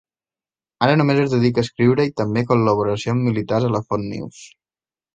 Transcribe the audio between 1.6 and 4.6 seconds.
a escriure, i també col·laboracions militars a la Fox News.